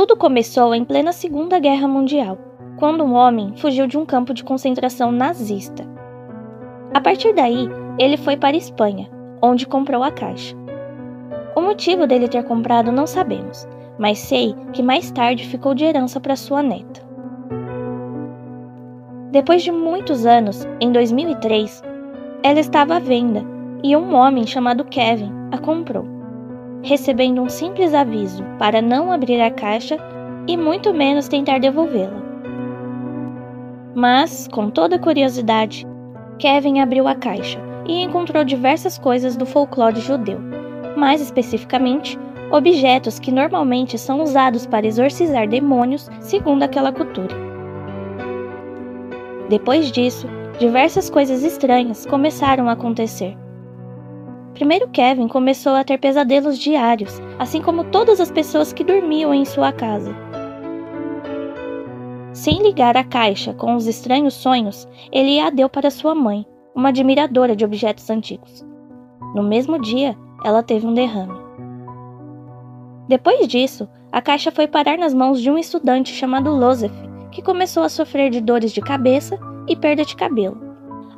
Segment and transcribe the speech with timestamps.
[0.00, 2.38] Tudo começou em plena Segunda Guerra Mundial,
[2.78, 5.86] quando um homem fugiu de um campo de concentração nazista.
[6.94, 9.10] A partir daí, ele foi para a Espanha,
[9.42, 10.56] onde comprou a caixa.
[11.54, 16.18] O motivo dele ter comprado não sabemos, mas sei que mais tarde ficou de herança
[16.18, 17.02] para sua neta.
[19.30, 21.82] Depois de muitos anos, em 2003,
[22.42, 23.44] ela estava à venda
[23.84, 26.09] e um homem chamado Kevin a comprou
[26.82, 29.98] recebendo um simples aviso para não abrir a caixa
[30.46, 32.20] e muito menos tentar devolvê-la.
[33.94, 35.86] Mas, com toda curiosidade,
[36.38, 40.38] Kevin abriu a caixa e encontrou diversas coisas do folclore judeu,
[40.96, 42.18] mais especificamente,
[42.50, 47.36] objetos que normalmente são usados para exorcizar demônios, segundo aquela cultura.
[49.48, 50.26] Depois disso,
[50.58, 53.36] diversas coisas estranhas começaram a acontecer
[54.54, 59.44] Primeiro, Kevin começou a ter pesadelos diários, assim como todas as pessoas que dormiam em
[59.44, 60.14] sua casa.
[62.32, 66.88] Sem ligar a caixa com os estranhos sonhos, ele a deu para sua mãe, uma
[66.90, 68.64] admiradora de objetos antigos.
[69.34, 71.38] No mesmo dia, ela teve um derrame.
[73.08, 76.94] Depois disso, a caixa foi parar nas mãos de um estudante chamado Losef,
[77.30, 79.38] que começou a sofrer de dores de cabeça
[79.68, 80.60] e perda de cabelo.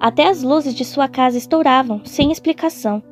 [0.00, 3.02] Até as luzes de sua casa estouravam, sem explicação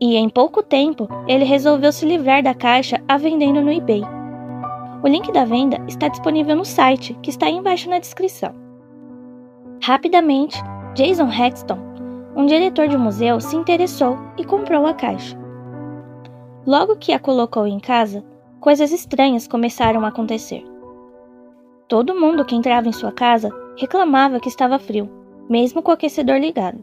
[0.00, 4.02] e em pouco tempo ele resolveu se livrar da caixa a vendendo no eBay.
[5.02, 8.54] O link da venda está disponível no site, que está embaixo na descrição.
[9.82, 10.58] Rapidamente,
[10.94, 11.78] Jason Hexton,
[12.34, 15.38] um diretor de museu, se interessou e comprou a caixa.
[16.66, 18.24] Logo que a colocou em casa,
[18.60, 20.64] coisas estranhas começaram a acontecer.
[21.86, 25.10] Todo mundo que entrava em sua casa reclamava que estava frio,
[25.50, 26.82] mesmo com o aquecedor ligado.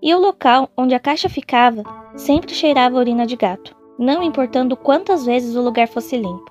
[0.00, 1.82] E o local onde a caixa ficava
[2.16, 6.50] Sempre cheirava urina de gato, não importando quantas vezes o lugar fosse limpo.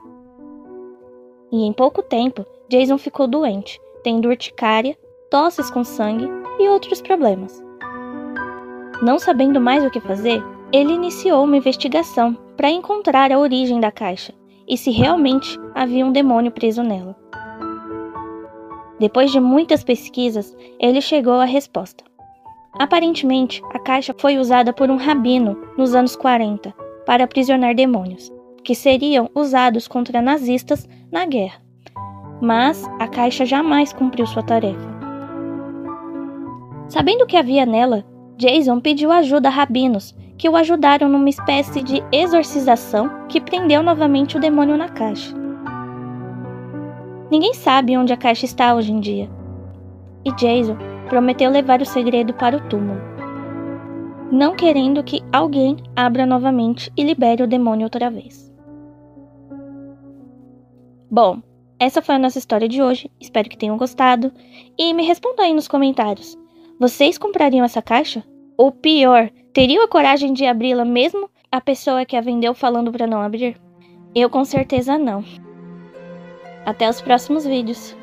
[1.52, 4.98] E em pouco tempo, Jason ficou doente, tendo urticária,
[5.30, 6.28] tosses com sangue
[6.60, 7.64] e outros problemas.
[9.02, 13.92] Não sabendo mais o que fazer, ele iniciou uma investigação para encontrar a origem da
[13.92, 14.34] caixa
[14.68, 17.16] e se realmente havia um demônio preso nela.
[19.00, 22.04] Depois de muitas pesquisas, ele chegou à resposta.
[22.78, 26.74] Aparentemente, a caixa foi usada por um rabino nos anos 40
[27.06, 28.32] para aprisionar demônios,
[28.64, 31.62] que seriam usados contra nazistas na guerra.
[32.42, 34.96] Mas a caixa jamais cumpriu sua tarefa.
[36.90, 38.04] Sabendo o que havia nela,
[38.38, 44.36] Jason pediu ajuda a rabinos, que o ajudaram numa espécie de exorcização que prendeu novamente
[44.36, 45.34] o demônio na caixa.
[47.32, 49.30] Ninguém sabe onde a caixa está hoje em dia.
[50.26, 53.02] E Jason prometeu levar o segredo para o túmulo,
[54.32, 58.54] não querendo que alguém abra novamente e libere o demônio outra vez.
[61.10, 61.42] Bom,
[61.80, 63.12] essa foi a nossa história de hoje.
[63.20, 64.32] Espero que tenham gostado.
[64.78, 66.38] E me respondam aí nos comentários:
[66.80, 68.24] vocês comprariam essa caixa?
[68.58, 73.08] Ou pior, teriam a coragem de abri-la mesmo a pessoa que a vendeu falando para
[73.08, 73.58] não abrir?
[74.14, 75.24] Eu com certeza não.
[76.66, 77.96] Até os próximos vídeos.